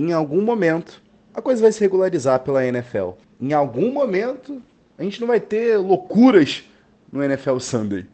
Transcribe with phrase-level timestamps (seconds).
[0.00, 1.02] em algum momento,
[1.34, 3.10] a coisa vai se regularizar pela NFL.
[3.40, 4.62] Em algum momento,
[4.98, 6.64] a gente não vai ter loucuras
[7.12, 8.06] no NFL Sunday.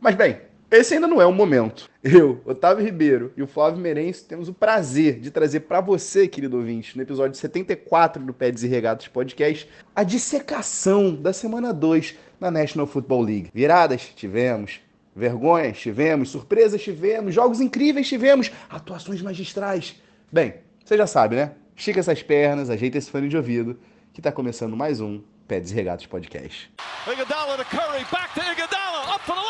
[0.00, 0.38] Mas bem,
[0.70, 1.88] esse ainda não é o momento.
[2.04, 6.58] Eu, Otávio Ribeiro e o Flávio Merenço temos o prazer de trazer para você, querido
[6.58, 12.50] ouvinte, no episódio 74 do Pés e Regatas Podcast, a dissecação da semana 2 na
[12.50, 13.50] National Football League.
[13.54, 14.12] Viradas?
[14.14, 14.80] Tivemos.
[15.16, 15.78] Vergonhas?
[15.78, 16.28] Tivemos.
[16.28, 16.82] Surpresas?
[16.82, 17.34] Tivemos.
[17.34, 18.06] Jogos incríveis?
[18.06, 18.52] Tivemos.
[18.68, 19.96] Atuações magistrais?
[20.30, 20.54] Bem,
[20.88, 21.52] você já sabe, né?
[21.76, 23.78] Estica essas pernas, ajeita esse fone de ouvido,
[24.10, 26.72] que tá começando mais um Pés e Regatas Podcast.
[27.06, 29.47] Iguodala to Curry, back to Iguodala, up for the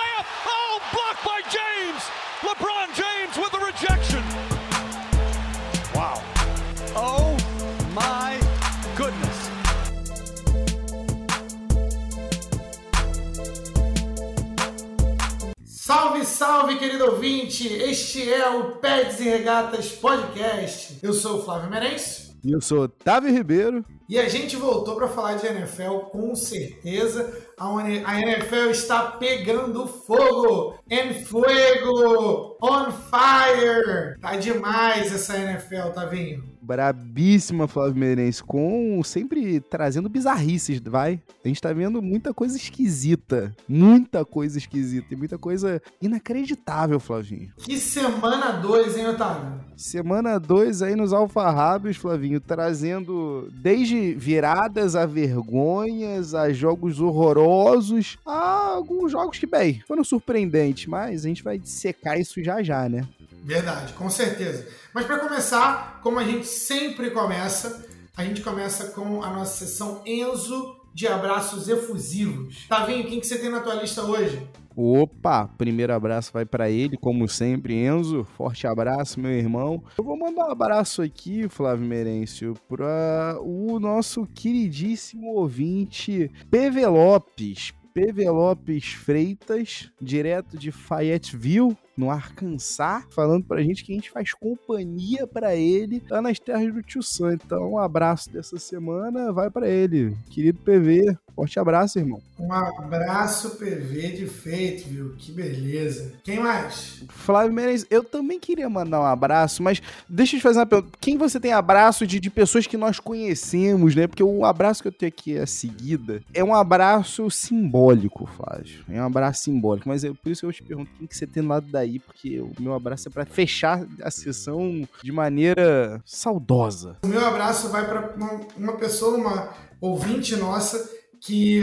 [15.89, 17.67] Salve, salve, querido ouvinte!
[17.67, 20.99] Este é o Peds e Regatas Podcast.
[21.03, 22.35] Eu sou o Flávio Merencio.
[22.45, 23.83] E eu sou Otávio Ribeiro.
[24.07, 27.43] E a gente voltou para falar de NFL com certeza.
[27.59, 30.79] A NFL está pegando fogo!
[30.91, 32.59] En fuego!
[32.63, 34.21] On fire!
[34.21, 36.45] Tá demais essa NFL, tá vindo?
[36.61, 41.21] Brabíssima Flávio Meirense, com sempre trazendo bizarrices, vai?
[41.45, 47.53] A gente tá vendo muita coisa esquisita, muita coisa esquisita e muita coisa inacreditável, Flavinho.
[47.57, 49.61] Que semana 2, hein, Otávio?
[49.77, 58.75] Semana 2 aí nos alfarrábios, Flavinho, trazendo desde viradas a vergonhas, a jogos horrorosos, a
[58.75, 63.07] alguns jogos que, bem, foram surpreendentes, mas a gente vai secar isso já já, né?
[63.49, 64.69] Verdade, com certeza.
[64.93, 67.83] Mas para começar, como a gente sempre começa,
[68.15, 72.67] a gente começa com a nossa sessão Enzo de abraços efusivos.
[72.69, 74.47] Tavinho, quem que você tem na tua lista hoje?
[74.77, 78.23] Opa, primeiro abraço vai para ele, como sempre, Enzo.
[78.23, 79.83] Forte abraço, meu irmão.
[79.97, 87.73] Eu vou mandar um abraço aqui, Flávio Merencio, para o nosso queridíssimo ouvinte PV Lopes.
[87.95, 94.33] PV Lopes Freitas, direto de Fayetteville, no Arkansas, falando pra gente que a gente faz
[94.33, 97.35] companhia para ele lá nas terras do Tio Sam.
[97.35, 100.17] Então, um abraço dessa semana vai para ele.
[100.31, 102.23] Querido PV, forte abraço, irmão.
[102.39, 105.15] Um abraço PV de feito, viu?
[105.19, 106.13] Que beleza.
[106.23, 107.03] Quem mais?
[107.09, 110.97] Flávio Menezes, eu também queria mandar um abraço, mas deixa eu te fazer uma pergunta.
[111.01, 114.07] Quem você tem abraço de, de pessoas que nós conhecemos, né?
[114.07, 118.85] Porque o abraço que eu tenho aqui a seguida é um abraço simbólico, Flávio.
[118.89, 121.27] É um abraço simbólico, mas é por isso que eu te pergunto quem que você
[121.27, 126.03] tem do lado daí porque o meu abraço é para fechar a sessão de maneira
[126.05, 126.97] saudosa.
[127.05, 129.51] O meu abraço vai para uma, uma pessoa, uma
[129.81, 130.91] ouvinte nossa,
[131.21, 131.63] que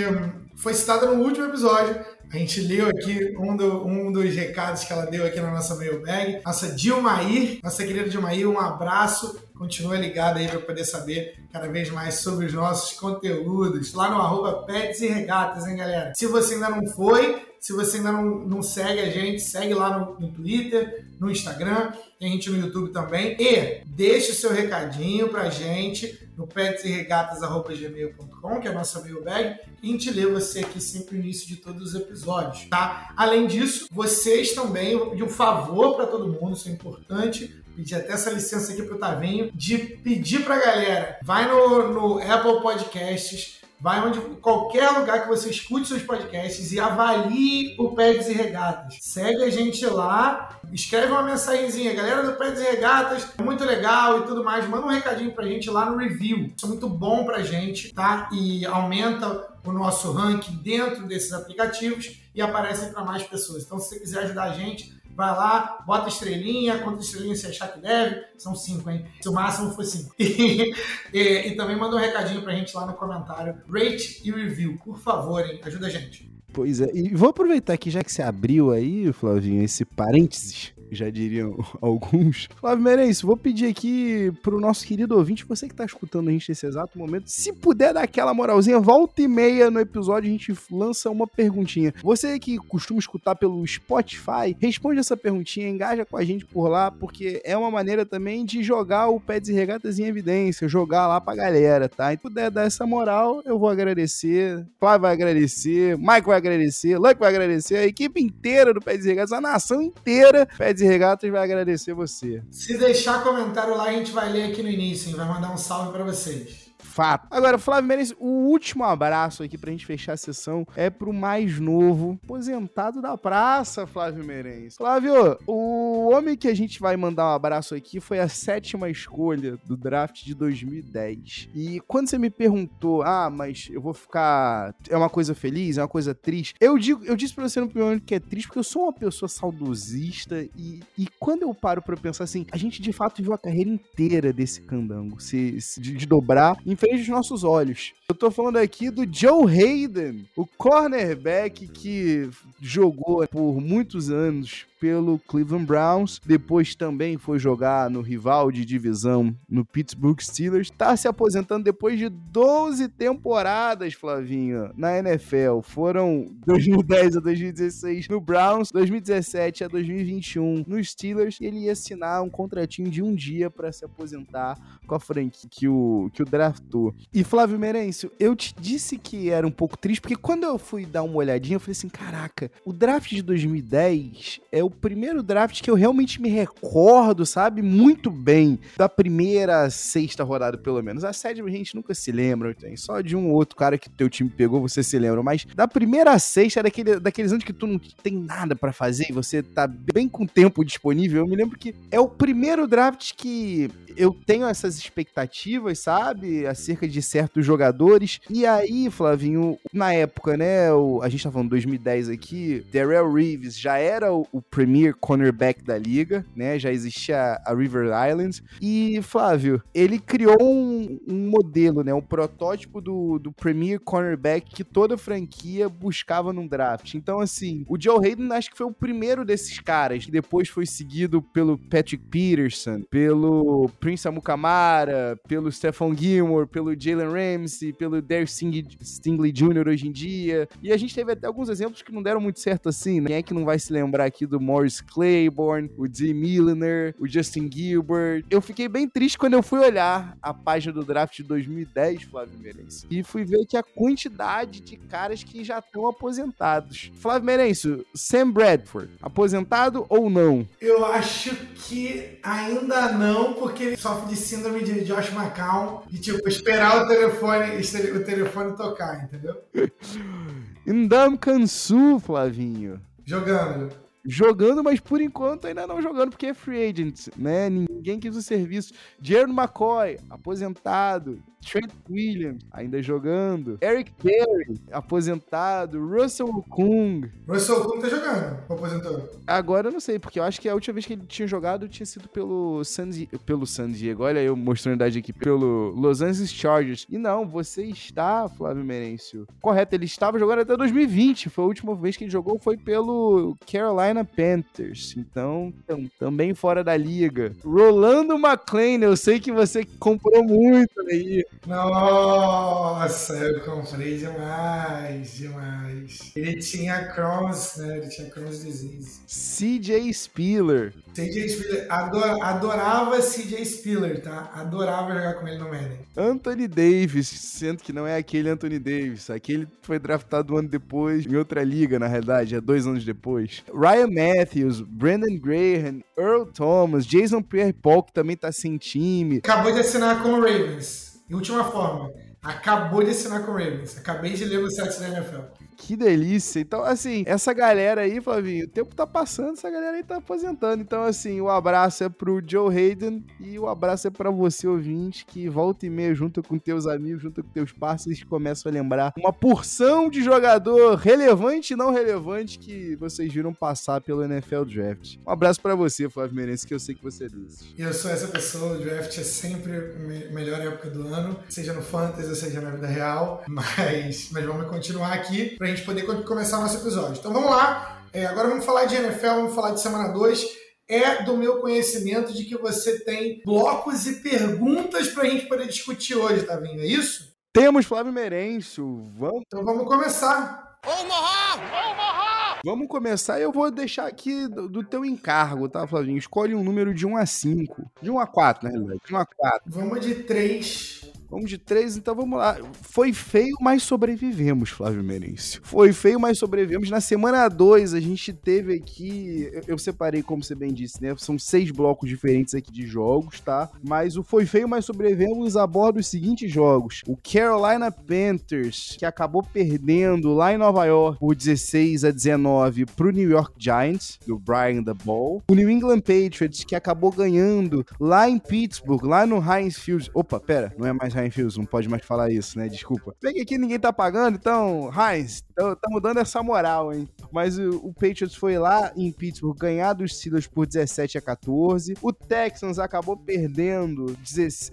[0.55, 1.99] foi citada no último episódio.
[2.31, 5.75] A gente leu aqui um, do, um, dos recados que ela deu aqui na nossa
[5.75, 6.41] mailbag.
[6.45, 9.39] Nossa Dilmair, nossa querida Dilmair, um abraço.
[9.57, 14.21] Continua ligado aí para poder saber cada vez mais sobre os nossos conteúdos lá no
[14.21, 16.11] arroba Pets e Regatas, hein, galera?
[16.15, 19.97] Se você ainda não foi, se você ainda não, não segue a gente, segue lá
[19.97, 23.37] no, no Twitter, no Instagram, tem gente no YouTube também.
[23.39, 29.89] E deixe o seu recadinho pra gente no petsregatas.gmail.com, que é a nossa mailbag, e
[29.89, 33.13] a gente lê você aqui sempre no início de todos os episódios, tá?
[33.15, 37.63] Além disso, vocês também, eu vou pedir um favor para todo mundo, isso é importante,
[37.75, 42.61] pedir até essa licença aqui pro Tavinho, de pedir pra galera, vai no, no Apple
[42.61, 48.33] Podcasts, Vai onde qualquer lugar que você escute seus podcasts e avalie o Pegs e
[48.33, 48.97] Regatas.
[49.01, 54.23] Segue a gente lá, escreve uma mensagenzinha, galera do Pegs e Regatas, muito legal e
[54.23, 54.67] tudo mais.
[54.67, 56.53] Manda um recadinho pra gente lá no review.
[56.55, 58.29] Isso é muito bom pra gente, tá?
[58.31, 63.63] E aumenta o nosso ranking dentro desses aplicativos e aparece para mais pessoas.
[63.65, 67.71] Então, se você quiser ajudar a gente, vai lá, bota estrelinha, quanto estrelinha você achar
[67.71, 69.05] que deve, são cinco, hein?
[69.21, 70.13] Se o máximo for cinco.
[70.25, 70.73] E,
[71.13, 74.99] e, e também manda um recadinho pra gente lá no comentário, rate e review, por
[74.99, 75.59] favor, hein?
[75.63, 76.29] Ajuda a gente.
[76.51, 81.09] Pois é, e vou aproveitar aqui, já que você abriu aí, Flavinho, esse parênteses, já
[81.09, 82.47] diriam alguns.
[82.59, 86.49] Flávio Merenço, vou pedir aqui pro nosso querido ouvinte, você que tá escutando a gente
[86.49, 90.53] nesse exato momento, se puder dar aquela moralzinha, volta e meia no episódio a gente
[90.71, 91.93] lança uma perguntinha.
[92.01, 96.91] Você que costuma escutar pelo Spotify, responde essa perguntinha, engaja com a gente por lá,
[96.91, 101.19] porque é uma maneira também de jogar o Pets e Regatas em evidência, jogar lá
[101.19, 102.13] pra galera, tá?
[102.13, 107.19] E puder dar essa moral, eu vou agradecer, Flávio vai agradecer, Mike vai agradecer, Luck
[107.19, 111.29] vai agradecer, a equipe inteira do Pets e Regatas, a nação inteira, Pets e Regatas
[111.31, 112.43] vai agradecer você.
[112.51, 115.15] Se deixar comentário lá, a gente vai ler aqui no início, hein?
[115.15, 116.65] vai mandar um salve para vocês.
[116.77, 117.27] Fato.
[117.31, 121.59] Agora, Flávio Meirelles, o último abraço aqui pra gente fechar a sessão é pro mais
[121.59, 124.77] novo aposentado da praça, Flávio Meirelles.
[124.77, 129.57] Flávio, o homem que a gente vai mandar um abraço aqui foi a sétima escolha
[129.65, 131.49] do draft de 2010.
[131.53, 134.73] E quando você me perguntou, ah, mas eu vou ficar.
[134.89, 136.55] É uma coisa feliz, é uma coisa triste.
[136.59, 138.93] Eu digo, eu disse pra você no primeiro que é triste, porque eu sou uma
[138.93, 143.33] pessoa saudosista e, e quando eu paro pra pensar assim, a gente de fato viu
[143.33, 147.93] a carreira inteira desse candango se, se de, de dobrar em frente aos nossos olhos.
[148.07, 152.29] Eu tô falando aqui do Joe Hayden, o cornerback que
[152.61, 159.35] jogou por muitos anos pelo Cleveland Browns, depois também foi jogar no rival de divisão
[159.49, 165.61] no Pittsburgh Steelers, tá se aposentando depois de 12 temporadas, Flavinho, na NFL.
[165.63, 172.21] Foram 2010 a 2016 no Browns, 2017 a 2021 no Steelers, e ele ia assinar
[172.21, 176.25] um contratinho de um dia para se aposentar com a franquia que o, que o
[176.25, 176.93] draftou.
[177.13, 180.85] E Flávio Merencio, eu te disse que era um pouco triste, porque quando eu fui
[180.85, 185.61] dar uma olhadinha, eu falei assim, caraca, o draft de 2010 é o primeiro draft
[185.61, 187.61] que eu realmente me recordo, sabe?
[187.61, 188.59] Muito bem.
[188.77, 191.03] Da primeira sexta rodada, pelo menos.
[191.03, 192.75] A sétima a gente nunca se lembra, tem.
[192.75, 195.21] Só de um outro cara que teu time pegou, você se lembra.
[195.21, 199.13] Mas da primeira sexta, daquele, daqueles anos que tu não tem nada para fazer e
[199.13, 201.21] você tá bem com tempo disponível.
[201.21, 206.45] Eu me lembro que é o primeiro draft que eu tenho essas expectativas, sabe?
[206.45, 208.19] Acerca de certos jogadores.
[208.29, 210.71] E aí, Flavinho, na época, né?
[210.73, 215.61] O, a gente tá falando 2010 aqui, Darrell Reeves já era o, o premier cornerback
[215.61, 216.57] da liga, né?
[216.57, 218.41] Já existia a River Islands.
[218.61, 221.93] E, Flávio, ele criou um, um modelo, né?
[221.93, 226.93] Um protótipo do, do premier cornerback que toda franquia buscava num draft.
[226.93, 230.65] Então, assim, o Joe Hayden acho que foi o primeiro desses caras, que depois foi
[230.65, 238.31] seguido pelo Patrick Peterson, pelo Prince Amukamara, pelo Stephon Gilmore, pelo Jalen Ramsey, pelo Derek
[238.31, 239.67] Stingley Jr.
[239.67, 240.47] hoje em dia.
[240.63, 243.07] E a gente teve até alguns exemplos que não deram muito certo assim, né?
[243.07, 247.07] Quem é que não vai se lembrar aqui do Morris Claiborne, o Dee Milliner, o
[247.07, 248.23] Justin Gilbert.
[248.29, 252.37] Eu fiquei bem triste quando eu fui olhar a página do draft de 2010, Flávio
[252.39, 256.91] Merencio, e fui ver que a quantidade de caras que já estão aposentados.
[256.99, 260.47] Flávio Merencio, Sam Bradford, aposentado ou não?
[260.61, 266.27] Eu acho que ainda não, porque ele sofre de síndrome de Josh McCown, de tipo,
[266.29, 269.41] esperar o telefone, o telefone tocar, entendeu?
[270.67, 272.79] Ndam Kansu, Flavinho.
[273.03, 277.49] Jogando jogando, mas por enquanto ainda não jogando, porque é free agent, né?
[277.49, 278.73] Ninguém quis o serviço.
[279.01, 281.21] Jaron McCoy, aposentado.
[281.45, 283.57] Trent Williams, ainda jogando.
[283.61, 285.85] Eric Berry, aposentado.
[285.87, 287.09] Russell Okung.
[287.27, 289.09] Russell Okung tá jogando, aposentou.
[289.27, 291.67] Agora eu não sei, porque eu acho que a última vez que ele tinha jogado
[291.67, 294.03] tinha sido pelo San, Diego, pelo San Diego.
[294.03, 295.13] Olha eu mostrando a idade aqui.
[295.13, 296.85] Pelo Los Angeles Chargers.
[296.89, 299.27] E não, você está, Flávio Merencio.
[299.41, 301.29] Correto, ele estava jogando até 2020.
[301.29, 304.95] Foi a última vez que ele jogou, foi pelo Carolina Panthers.
[304.97, 305.53] Então,
[305.99, 307.33] também fora da liga.
[307.43, 311.25] Rolando McLean, eu sei que você comprou muito aí.
[311.47, 316.11] Nossa, eu comprei demais, demais.
[316.15, 317.77] Ele tinha Crohn's, né?
[317.77, 319.01] Ele tinha Crohn's disease.
[319.07, 320.73] CJ Spiller.
[320.93, 321.67] CJ Spiller.
[321.69, 324.31] Ador, adorava CJ Spiller, tá?
[324.33, 325.79] Adorava jogar com ele no Madden.
[325.95, 329.09] Anthony Davis, sendo que não é aquele Anthony Davis.
[329.09, 333.43] Aquele foi draftado um ano depois, em outra liga, na realidade, há dois anos depois.
[333.53, 339.17] Ryan Matthews, Brandon Graham, Earl Thomas, Jason Pierre-Paul, que também tá sem time.
[339.17, 340.84] Acabou de assinar com o Ravens.
[341.09, 343.77] Em última forma, acabou de assinar com o Ravens.
[343.77, 345.44] Acabei de ler no site da NFL.
[345.57, 346.39] Que delícia.
[346.39, 350.61] Então, assim, essa galera aí, Flavinho, o tempo tá passando, essa galera aí tá aposentando.
[350.61, 355.05] Então, assim, o abraço é pro Joe Hayden e o abraço é para você, ouvinte,
[355.05, 358.93] que volta e meia, junto com teus amigos, junto com teus parceiros, começam a lembrar
[358.97, 364.97] uma porção de jogador relevante e não relevante que vocês viram passar pelo NFL Draft.
[365.05, 367.53] Um abraço para você, Flávio Merense, que eu sei que você é desses.
[367.57, 371.61] Eu sou essa pessoa, o draft é sempre a melhor época do ano, seja no
[371.61, 376.41] Fantasy, seja na vida real, mas, mas vamos continuar aqui pra gente poder começar o
[376.41, 376.97] nosso episódio.
[376.97, 380.25] Então vamos lá, é, agora vamos falar de NFL, vamos falar de semana 2.
[380.67, 385.45] É do meu conhecimento de que você tem blocos e perguntas para a gente poder
[385.45, 386.61] discutir hoje, tá vendo?
[386.61, 387.13] É isso?
[387.31, 388.81] Temos Flávio Merenço.
[388.97, 389.21] Vamos.
[389.27, 390.57] Então vamos começar.
[390.65, 391.35] Omaha!
[391.69, 392.39] Omaha!
[392.43, 395.99] Vamos começar e eu vou deixar aqui do, do, teu encargo, tá, Flavinho?
[395.99, 397.71] Escolhe um número de 1 a 5.
[397.83, 398.81] De 1 a 4, na realidade.
[398.83, 399.41] De 1 a 4.
[399.45, 402.37] Vamos de 3 Vamos de três, então vamos lá.
[402.61, 405.41] Foi feio, mas sobrevivemos, Flávio Merencio.
[405.43, 406.69] Foi feio, mas sobrevivemos.
[406.69, 409.29] Na semana 2, a gente teve aqui.
[409.47, 410.95] Eu separei, como você bem disse, né?
[410.97, 413.49] São seis blocos diferentes aqui de jogos, tá?
[413.63, 419.23] Mas o Foi feio, mas sobrevivemos aborda os seguintes jogos: o Carolina Panthers, que acabou
[419.23, 424.63] perdendo lá em Nova York por 16 a 19 pro New York Giants, do Brian
[424.63, 425.21] the Ball.
[425.29, 429.89] O New England Patriots, que acabou ganhando lá em Pittsburgh, lá no Heinz Field.
[429.93, 432.47] Opa, pera, não é mais Heinz não pode mais falar isso, né?
[432.47, 432.95] Desculpa.
[433.01, 436.87] Bem que aqui ninguém tá pagando, então, Heinz, estamos dando essa moral, hein?
[437.11, 441.75] Mas o, o, Patriots foi lá em Pittsburgh ganhar dos Steelers por 17 a 14.
[441.81, 443.95] O Texans acabou perdendo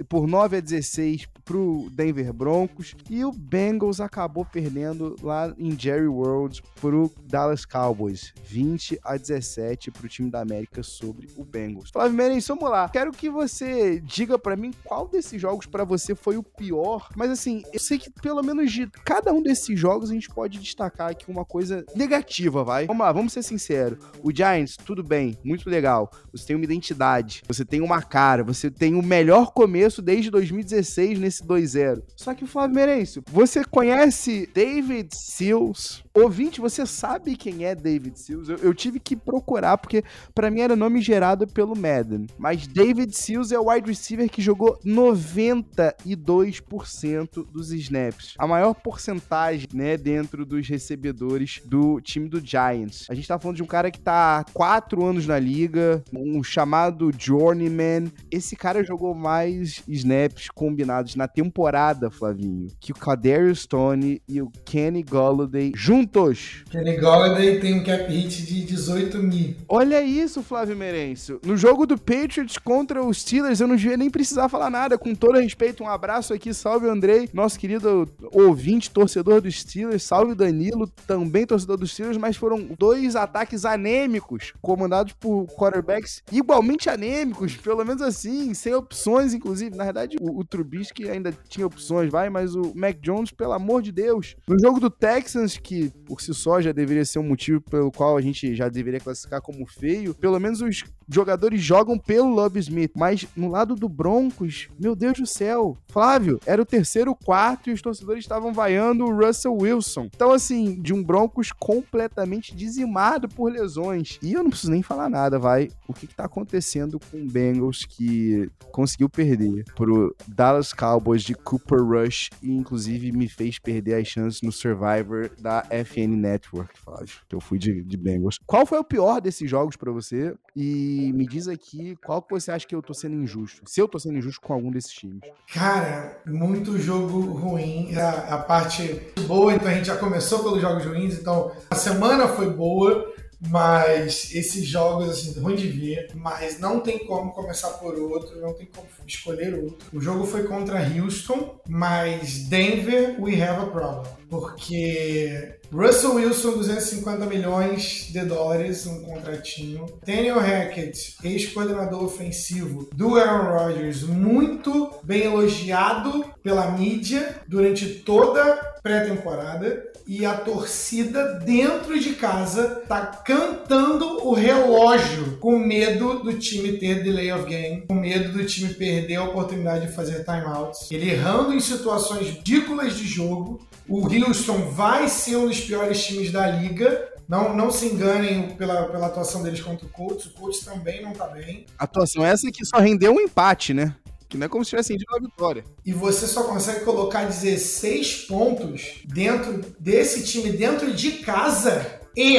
[0.08, 2.94] por 9 a 16 pro Denver Broncos.
[3.10, 8.32] E o Bengals acabou perdendo lá em Jerry World pro Dallas Cowboys.
[8.44, 11.90] 20 a 17 pro time da América sobre o Bengals.
[11.90, 12.88] Flávio Merenço, vamos lá.
[12.88, 17.08] Quero que você diga para mim qual desses jogos para você foi o pior.
[17.16, 20.58] Mas assim, eu sei que pelo menos de cada um desses jogos a gente pode
[20.58, 22.86] destacar aqui uma coisa negativa, vai?
[22.86, 23.98] Vamos lá, vamos ser sinceros.
[24.22, 26.10] O Giants, tudo bem, muito legal.
[26.32, 31.18] Você tem uma identidade, você tem uma cara, você tem o melhor começo desde 2016
[31.18, 32.02] nesse 2-0.
[32.16, 36.04] Só que o Flávio Merencio, você conhece David Seals?
[36.14, 38.46] Ouvinte, você sabe quem é David Seals?
[38.46, 40.04] Eu, eu tive que procurar, porque
[40.34, 42.26] para mim era nome gerado pelo Madden.
[42.38, 48.34] Mas David Seals é o wide receiver que jogou 92% dos snaps.
[48.38, 53.06] A maior porcentagem, né, dentro dos recebedores do time do Giants.
[53.08, 56.42] A gente tá falando de um cara que tá há 4 anos na liga, um
[56.42, 58.12] chamado Journeyman.
[58.30, 64.50] Esse cara jogou mais snaps combinados na temporada, Flavinho, que o Kadarius Stone e o
[64.66, 66.64] Kenny Golladay juntos juntos.
[66.70, 69.56] Kenny Golladay tem um cap hit de 18 mil.
[69.68, 71.40] Olha isso, Flávio Merencio.
[71.44, 74.98] No jogo do Patriots contra os Steelers, eu não devia nem precisar falar nada.
[74.98, 76.52] Com todo respeito, um abraço aqui.
[76.52, 80.02] Salve, Andrei, nosso querido ouvinte, torcedor dos Steelers.
[80.02, 82.18] Salve, Danilo, também torcedor dos Steelers.
[82.18, 89.34] Mas foram dois ataques anêmicos, comandados por quarterbacks igualmente anêmicos, pelo menos assim, sem opções,
[89.34, 89.76] inclusive.
[89.76, 93.82] Na verdade, o, o Trubisky ainda tinha opções, vai, mas o Mac Jones, pelo amor
[93.82, 94.36] de Deus.
[94.48, 98.16] No jogo do Texans, que por si só já deveria ser um motivo pelo qual
[98.16, 100.14] a gente já deveria classificar como feio.
[100.14, 105.18] Pelo menos os jogadores jogam pelo Love Smith, mas no lado do Broncos, meu Deus
[105.18, 110.08] do céu, Flávio, era o terceiro quarto e os torcedores estavam vaiando o Russell Wilson.
[110.14, 114.18] Então, assim, de um Broncos completamente dizimado por lesões.
[114.22, 115.68] E eu não preciso nem falar nada, vai.
[115.86, 121.34] O que, que tá acontecendo com o Bengals que conseguiu perder pro Dallas Cowboys de
[121.34, 127.16] Cooper Rush e, inclusive, me fez perder as chances no Survivor da FN Network, Flávio.
[127.28, 128.38] Que eu fui de, de Bengals.
[128.46, 130.34] Qual foi o pior desses jogos para você?
[130.56, 133.62] E me diz aqui qual que você acha que eu tô sendo injusto.
[133.64, 135.20] Se eu tô sendo injusto com algum desses times.
[135.52, 137.94] Cara, muito jogo ruim.
[137.96, 142.28] A, a parte boa, então a gente já começou pelos jogos ruins, então a semana
[142.28, 143.10] foi boa.
[143.48, 148.54] Mas esses jogos, assim, ruim de ver, mas não tem como começar por outro, não
[148.54, 149.84] tem como escolher outro.
[149.92, 154.21] O jogo foi contra Houston, mas Denver, we have a problem.
[154.32, 159.84] Porque Russell Wilson, 250 milhões de dólares, um contratinho.
[160.06, 169.92] Daniel Hackett, ex-coordenador ofensivo do Aaron Rodgers, muito bem elogiado pela mídia durante toda pré-temporada
[170.06, 177.02] e a torcida dentro de casa tá cantando o relógio com medo do time ter
[177.02, 180.90] delay of game, com medo do time perder a oportunidade de fazer timeouts.
[180.90, 183.60] Ele errando em situações ridículas de jogo.
[183.88, 188.88] O Houston vai ser um dos piores times da liga, não, não se enganem pela,
[188.88, 190.26] pela atuação deles contra o Colts.
[190.26, 191.66] O Colts também não tá bem.
[191.78, 193.94] atuação essa que só rendeu um empate, né?
[194.28, 195.64] Que não é como se tivesse ido uma vitória.
[195.84, 202.00] E você só consegue colocar 16 pontos dentro desse time, dentro de casa.
[202.16, 202.38] E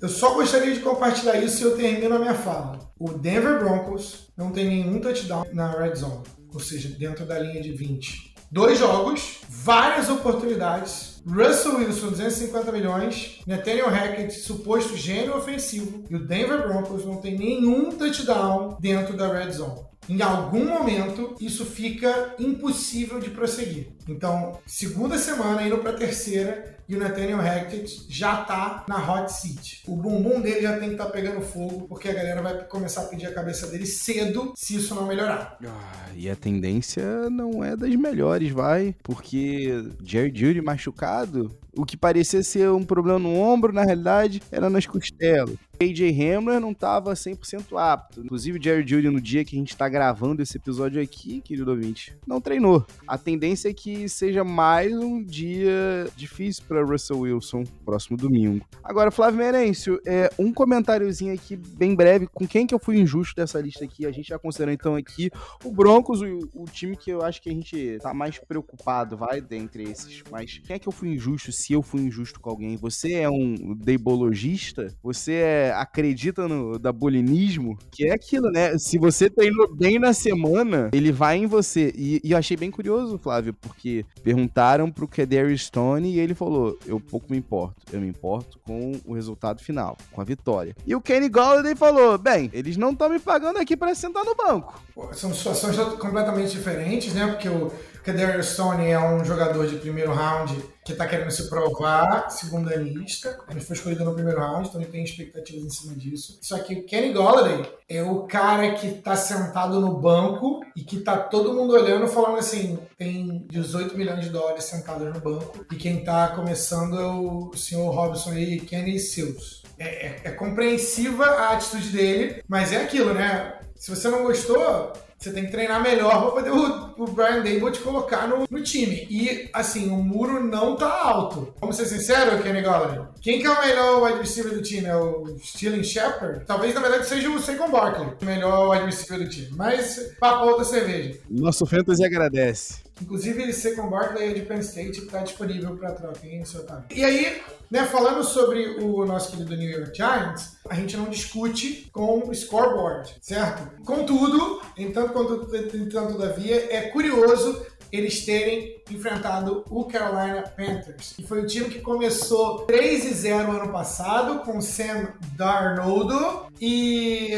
[0.00, 2.78] eu só gostaria de compartilhar isso e eu termino a minha fala.
[2.98, 7.60] O Denver Broncos não tem nenhum touchdown na red zone, ou seja, dentro da linha
[7.62, 8.29] de 20.
[8.52, 11.22] Dois jogos, várias oportunidades.
[11.24, 13.38] Russell Wilson, 250 milhões.
[13.46, 16.02] Nathaniel Hackett, suposto gênio ofensivo.
[16.10, 21.36] E o Denver Broncos não tem nenhum touchdown dentro da red zone em algum momento
[21.40, 23.88] isso fica impossível de prosseguir.
[24.08, 29.84] Então, segunda semana, indo para terceira, e o Nathaniel Hackett já tá na hot seat.
[29.86, 33.02] O bumbum dele já tem que estar tá pegando fogo, porque a galera vai começar
[33.02, 35.56] a pedir a cabeça dele cedo se isso não melhorar.
[35.64, 41.96] Ah, e a tendência não é das melhores, vai, porque Jerry Judy machucado O que
[41.96, 45.56] parecia ser um problema no ombro, na realidade, era nas costelas.
[45.82, 48.20] AJ Hamler não estava 100% apto.
[48.20, 51.70] Inclusive, o Jerry Judy, no dia que a gente está gravando esse episódio aqui, querido
[51.70, 52.84] ouvinte, não treinou.
[53.08, 58.62] A tendência é que seja mais um dia difícil para Russell Wilson próximo domingo.
[58.84, 62.26] Agora, Flávio Merencio, é, um comentáriozinho aqui bem breve.
[62.26, 64.04] Com quem que eu fui injusto dessa lista aqui?
[64.04, 65.30] A gente já considerou então aqui
[65.64, 69.40] o Broncos, o, o time que eu acho que a gente tá mais preocupado, vai,
[69.40, 70.22] dentre esses.
[70.30, 71.50] Mas quem é que eu fui injusto?
[71.60, 72.74] Se eu fui injusto com alguém?
[72.78, 74.88] Você é um deibologista?
[75.02, 78.78] Você é acredita no dabolinismo, que é aquilo, né?
[78.78, 81.92] Se você treinou bem na semana, ele vai em você.
[81.94, 86.78] E, e eu achei bem curioso, Flávio, porque perguntaram pro Kedary Stone e ele falou:
[86.86, 87.76] Eu pouco me importo.
[87.92, 90.74] Eu me importo com o resultado final, com a vitória.
[90.86, 94.34] E o Kenny Golladay falou: Bem, eles não estão me pagando aqui para sentar no
[94.34, 94.82] banco.
[95.12, 97.26] São situações completamente diferentes, né?
[97.26, 97.70] Porque o
[98.02, 103.38] Kadarius Stone é um jogador de primeiro round que está querendo se provar, segunda lista.
[103.50, 106.38] Ele foi escolhido no primeiro round, então ele tem expectativas em cima disso.
[106.40, 111.00] Só que o Kenny Golladay é o cara que está sentado no banco e que
[111.00, 115.76] tá todo mundo olhando falando assim, tem 18 milhões de dólares sentados no banco e
[115.76, 119.62] quem está começando é o senhor Robson e Kenny Seals.
[119.78, 123.58] É, é, é compreensiva a atitude dele, mas é aquilo, né?
[123.74, 127.70] Se você não gostou, você tem que treinar melhor para poder o, o Brian Dable
[127.70, 129.06] te colocar no, no, time.
[129.10, 131.52] E, assim, o muro não tá alto.
[131.60, 133.04] Vamos ser sinceros, Kenny Galladay?
[133.20, 134.86] Quem que é o melhor wide receiver do time?
[134.86, 136.46] É o Stealing Shepard?
[136.46, 139.50] Talvez, na verdade, seja o Saquon Barkley, o melhor wide receiver do time.
[139.54, 141.20] Mas, papo outra cerveja.
[141.28, 142.78] Nosso Fantasy agradece.
[143.00, 146.84] Inclusive, Second Barkley de Penn State está disponível para troca, hein, seu Otávio?
[146.94, 147.40] E aí,
[147.70, 152.34] né, falando sobre o nosso querido New York Giants, a gente não discute com o
[152.34, 153.84] scoreboard, certo?
[153.84, 161.42] Contudo, entanto, quanto, entanto, todavia, é curioso eles terem enfrentado o Carolina Panthers, que foi
[161.42, 167.32] o time que começou 3 e 0 ano passado com Sam Darnold e,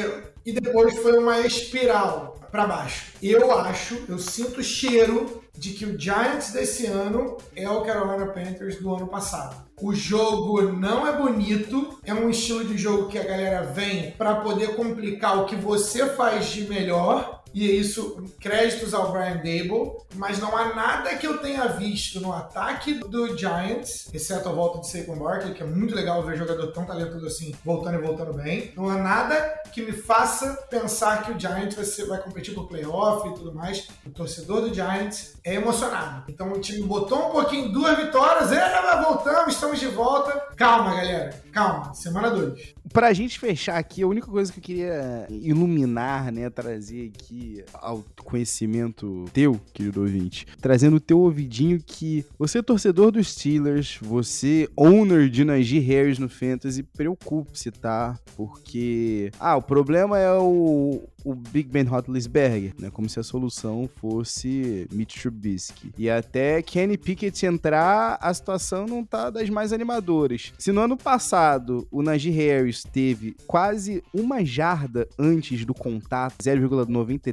[0.45, 3.07] e depois foi uma espiral para baixo.
[3.23, 8.27] Eu acho, eu sinto o cheiro de que o Giants desse ano é o Carolina
[8.27, 9.57] Panthers do ano passado.
[9.81, 14.37] O jogo não é bonito, é um estilo de jogo que a galera vem para
[14.37, 19.93] poder complicar o que você faz de melhor e é isso, créditos ao Brian Dable,
[20.15, 24.81] mas não há nada que eu tenha visto no ataque do Giants, exceto a volta
[24.81, 28.33] de Saquon Barkley, que é muito legal ver jogador tão talentoso assim voltando e voltando
[28.35, 28.73] bem.
[28.77, 32.69] Não há nada que me faça pensar que o Giants vai, ser, vai competir por
[32.69, 33.89] playoff e tudo mais.
[34.07, 36.25] O torcedor do Giants é emocionado.
[36.29, 40.33] Então o time botou um pouquinho, duas vitórias, é, voltamos, estamos de volta.
[40.57, 42.75] Calma, galera, calma, semana 2.
[42.93, 47.42] Pra gente fechar aqui, a única coisa que eu queria iluminar, né, trazer aqui
[47.75, 53.99] ao conhecimento teu, querido ouvinte, trazendo o teu ouvidinho que você é torcedor dos Steelers,
[54.01, 58.19] você owner de Najee Harris no Fantasy, preocupe-se, tá?
[58.37, 62.91] Porque, ah, o problema é o, o Big Ben Roethlisberger, né?
[62.91, 65.93] Como se a solução fosse Mitch Trubisky.
[65.97, 70.53] E até Kenny Pickett entrar, a situação não tá das mais animadoras.
[70.59, 77.32] Se no ano passado o Najee Harris teve quase uma jarda antes do contato, 0,93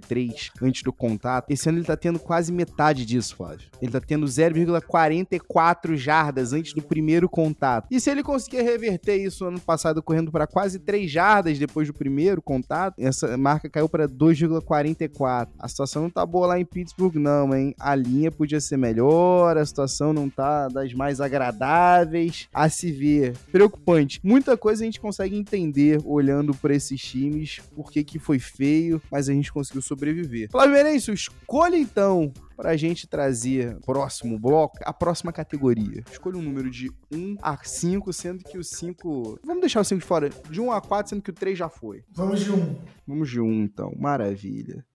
[0.62, 1.49] antes do contato.
[1.49, 3.67] Esse ano ele tá tendo quase metade disso, Flávio.
[3.81, 7.88] Ele tá tendo 0,44 jardas antes do primeiro contato.
[7.91, 11.88] E se ele conseguir reverter isso no ano passado, correndo para quase 3 jardas depois
[11.88, 15.49] do primeiro contato, essa marca caiu para 2,44.
[15.57, 17.73] A situação não tá boa lá em Pittsburgh, não, hein?
[17.79, 23.35] A linha podia ser melhor, a situação não tá das mais agradáveis a se ver.
[23.51, 24.19] Preocupante.
[24.23, 29.01] Muita coisa a gente consegue entender, olhando para esses times, por que que foi feio,
[29.12, 30.49] mas a gente conseguiu sobreviver.
[30.52, 36.04] Flávio Merencio, escolha então para a gente trazer próximo bloco a próxima categoria.
[36.12, 39.39] Escolha um número de 1 a 5, sendo que o 5.
[39.43, 40.30] Vamos deixar o 5 de fora.
[40.49, 42.04] De 1 a 4, sendo que o 3 já foi.
[42.12, 42.75] Vamos de 1.
[43.08, 43.93] Vamos de 1, então.
[43.97, 44.86] Maravilha.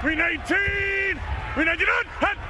[0.00, 1.20] 319!
[1.54, 2.46] 319!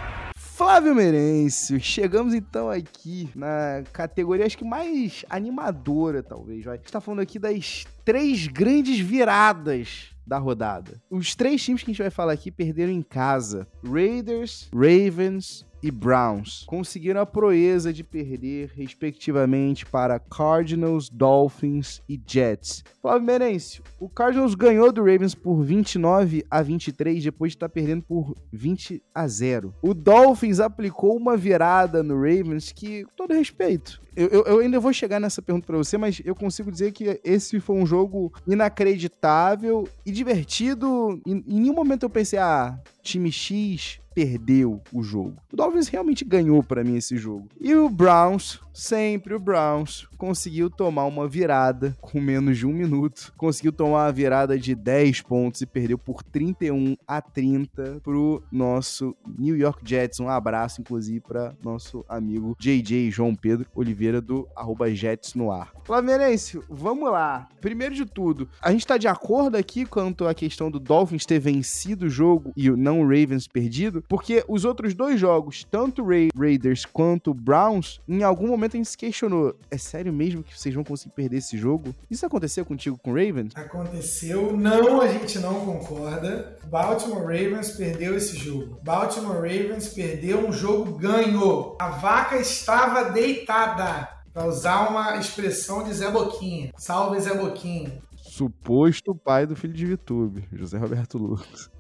[0.57, 6.65] Flávio Merencio, chegamos então aqui na categoria acho que mais animadora, talvez.
[6.65, 6.77] Vai.
[6.77, 11.01] A gente tá falando aqui das três grandes viradas da rodada.
[11.11, 15.91] Os três times que a gente vai falar aqui perderam em casa: Raiders, Ravens e
[15.91, 22.83] Browns conseguiram a proeza de perder, respectivamente, para Cardinals, Dolphins e Jets.
[23.01, 28.03] Flávio Merencio, o Cardinals ganhou do Ravens por 29 a 23 depois de estar perdendo
[28.03, 29.75] por 20 a 0.
[29.83, 34.93] O Dolphins aplicou uma virada no Ravens que, com todo respeito, Eu, eu, ainda vou
[34.93, 39.89] chegar nessa pergunta para você, mas eu consigo dizer que esse foi um jogo inacreditável
[40.05, 41.21] e divertido.
[41.27, 45.37] Em, em nenhum momento eu pensei, ah, time X perdeu o jogo.
[45.53, 47.51] O Dolphins realmente ganhou para mim esse jogo.
[47.61, 53.35] E o Browns, sempre o Browns, conseguiu tomar uma virada com menos de um minuto.
[53.37, 59.15] Conseguiu tomar uma virada de 10 pontos e perdeu por 31 a 30 pro nosso
[59.39, 60.19] New York Jets.
[60.19, 65.73] Um abraço, inclusive, para nosso amigo JJ João Pedro Oliveira do arroba Jets no ar.
[65.85, 67.49] Flavinense, vamos lá.
[67.61, 71.38] Primeiro de tudo, a gente tá de acordo aqui quanto à questão do Dolphins ter
[71.38, 76.29] vencido o jogo e não o Ravens perdido, porque os outros dois jogos, tanto Ra
[76.37, 80.75] Raiders quanto Browns, em algum momento a gente se questionou: é sério mesmo que vocês
[80.75, 81.95] vão conseguir perder esse jogo?
[82.11, 83.53] Isso aconteceu contigo com o Ravens?
[83.55, 86.57] Aconteceu, não, a gente não concorda.
[86.66, 88.79] Baltimore Ravens perdeu esse jogo.
[88.83, 91.77] Baltimore Ravens perdeu um jogo ganho.
[91.81, 93.96] A vaca estava deitada.
[94.37, 96.70] Pra usar uma expressão de Zé Boquinha.
[96.77, 97.90] Salve Zé Boquinha.
[98.18, 101.70] Suposto pai do filho de Vitube, José Roberto Lucas.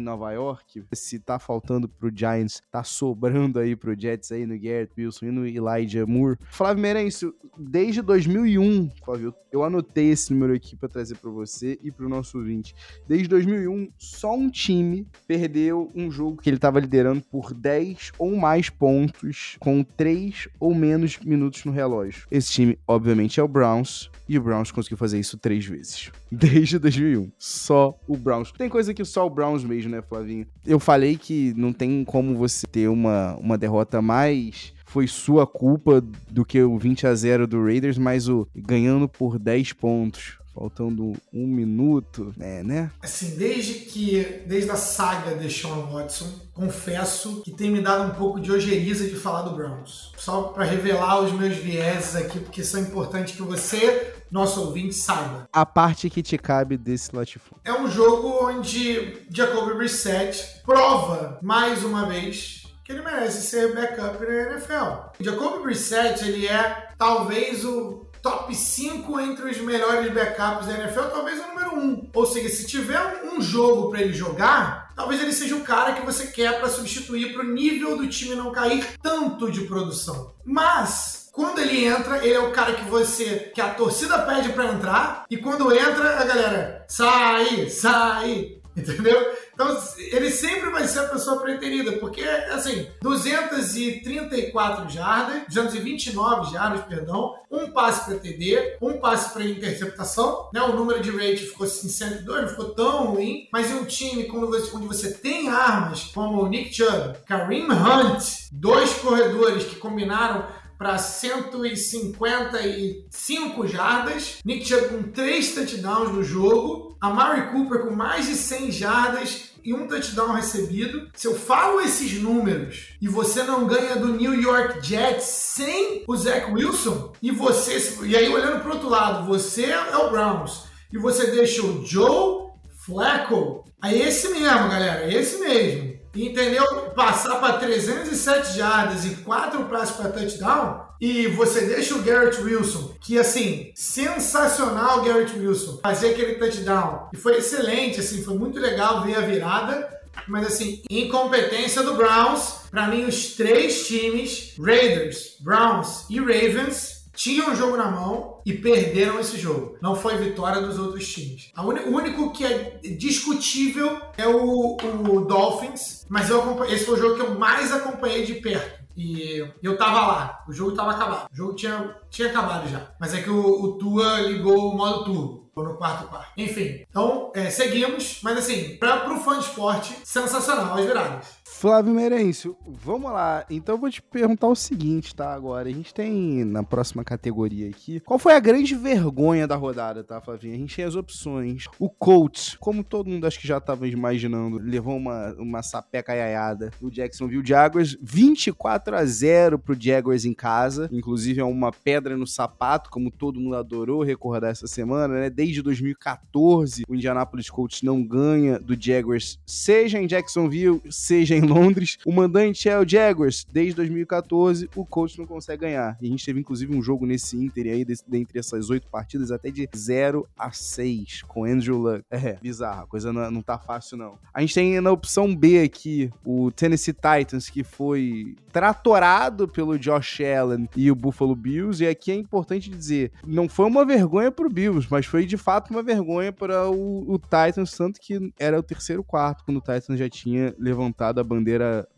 [0.00, 0.84] Nova York.
[0.94, 5.30] Se tá faltando pro Giants, tá sobrando aí pro Jets aí no Garrett Wilson e
[5.32, 6.38] no Elijah Moore.
[6.48, 11.90] Flávio Merencio, desde 2001, Flávio, eu anotei esse número aqui para trazer para você e
[11.90, 12.74] pro nosso ouvinte.
[13.06, 18.36] Desde 2001, só um time perdeu um jogo que ele tava liderando por 10 ou
[18.36, 22.26] mais pontos com 3 ou menos minutos no relógio.
[22.30, 26.12] Esse time, obviamente, é o Browns e o Browns conseguiu fazer isso três vezes.
[26.30, 27.32] Desde 2001.
[27.36, 28.51] Só o Browns.
[28.56, 30.46] Tem coisa que só o Browns mesmo, né, Flavinho?
[30.66, 36.04] Eu falei que não tem como você ter uma, uma derrota mais foi sua culpa
[36.30, 41.14] do que o 20 a 0 do Raiders, mas o ganhando por 10 pontos faltando
[41.32, 42.90] um minuto, é, né?
[43.00, 48.14] Assim, desde que, desde a saga de Sean Watson, confesso que tem me dado um
[48.14, 50.12] pouco de ojeriza de falar do Browns.
[50.16, 55.46] Só para revelar os meus vieses aqui, porque são importantes que você, nosso ouvinte, saiba.
[55.52, 57.60] A parte que te cabe desse latifúndio.
[57.64, 64.18] É um jogo onde Jacoby Brissett prova, mais uma vez, que ele merece ser backup
[64.24, 65.20] na NFL.
[65.20, 71.38] Jacoby Brissett, ele é talvez o top 5 entre os melhores backups da NFL, talvez
[71.38, 72.10] o número 1.
[72.14, 76.06] Ou seja, se tiver um jogo para ele jogar, talvez ele seja o cara que
[76.06, 80.32] você quer para substituir para o nível do time não cair tanto de produção.
[80.44, 84.66] Mas quando ele entra, ele é o cara que você que a torcida pede para
[84.66, 89.32] entrar e quando entra, a galera sai, sai, entendeu?
[89.54, 97.34] Então, ele sempre vai ser a pessoa preterida, porque, assim, 234 jardas, 229 jardas, perdão,
[97.50, 100.62] um passe para TD, um passe para interceptação, né?
[100.62, 104.26] O número de rate ficou assim, 102, não ficou tão ruim, mas em um time
[104.26, 110.46] você, onde você tem armas, como o Nick Chubb, Kareem Hunt, dois corredores que combinaram
[110.82, 118.26] para 155 jardas, Nick Chubb com 3 touchdowns no jogo, a Mary Cooper com mais
[118.26, 121.08] de 100 jardas e um touchdown recebido.
[121.14, 126.16] Se eu falo esses números e você não ganha do New York Jets sem o
[126.16, 130.98] Zach Wilson, e você, e aí olhando para outro lado, você é o Browns, e
[130.98, 132.48] você deixa o Joe
[132.84, 136.64] Flacco, é esse mesmo, galera, é esse mesmo entendeu?
[136.94, 142.94] Passar para 307 jardas e 4 passes para touchdown, e você deixa o Garrett Wilson,
[143.00, 147.08] que assim, sensacional o Garrett Wilson, fazer aquele touchdown.
[147.12, 149.90] E foi excelente, assim, foi muito legal ver a virada.
[150.28, 157.52] Mas assim, incompetência do Browns, para mim os três times, Raiders, Browns e Ravens, tinham
[157.52, 159.76] o jogo na mão e perderam esse jogo.
[159.80, 161.52] Não foi vitória dos outros times.
[161.56, 167.16] o único que é discutível é o, o Dolphins, mas eu esse foi o jogo
[167.16, 168.82] que eu mais acompanhei de perto.
[168.96, 171.26] E eu tava lá, o jogo tava acabado.
[171.32, 172.90] O jogo tinha, tinha acabado já.
[173.00, 176.32] Mas é que o, o Tua ligou o modo turbo no quarto quarto.
[176.36, 181.26] Enfim, então é, seguimos, mas assim, para o fã de esporte, sensacional as viradas.
[181.62, 183.46] Flávio Merencio, vamos lá.
[183.48, 185.32] Então eu vou te perguntar o seguinte, tá?
[185.32, 188.00] Agora, a gente tem na próxima categoria aqui.
[188.00, 190.56] Qual foi a grande vergonha da rodada, tá, Flavinho?
[190.56, 191.66] A gente tem as opções.
[191.78, 196.72] O Colts, como todo mundo acho que já estava imaginando, levou uma, uma sapeca aiada.
[196.82, 200.88] O Jacksonville Jaguars, 24 a 0 pro Jaguars em casa.
[200.90, 205.30] Inclusive é uma pedra no sapato, como todo mundo adorou recordar essa semana, né?
[205.30, 211.98] Desde 2014, o Indianapolis Colts não ganha do Jaguars, seja em Jacksonville, seja em Londres.
[212.04, 213.46] O mandante é o Jaguars.
[213.50, 215.96] Desde 2014, o Colts não consegue ganhar.
[216.00, 219.50] E a gente teve, inclusive, um jogo nesse Inter aí, dentre essas oito partidas, até
[219.50, 222.02] de 0 a 6, com Andrew Luck.
[222.10, 222.82] É, bizarro.
[222.82, 224.18] A coisa não, não tá fácil, não.
[224.32, 230.20] A gente tem na opção B aqui o Tennessee Titans, que foi tratorado pelo Josh
[230.20, 231.82] Allen e o Buffalo Bills.
[231.82, 235.70] E aqui é importante dizer, não foi uma vergonha pro Bills, mas foi de fato
[235.70, 239.98] uma vergonha para o, o Titans, tanto que era o terceiro quarto, quando o Titans
[239.98, 241.41] já tinha levantado a bandeira